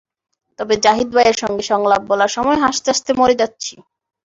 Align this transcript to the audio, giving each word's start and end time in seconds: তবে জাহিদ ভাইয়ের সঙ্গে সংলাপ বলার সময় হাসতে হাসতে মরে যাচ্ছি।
তবে 0.59 0.73
জাহিদ 0.85 1.09
ভাইয়ের 1.15 1.37
সঙ্গে 1.41 1.63
সংলাপ 1.71 2.01
বলার 2.09 2.31
সময় 2.35 2.59
হাসতে 2.63 2.87
হাসতে 2.91 3.11
মরে 3.19 3.35
যাচ্ছি। 3.41 3.73